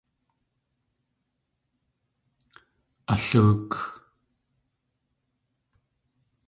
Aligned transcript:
Alóok. 3.13 3.69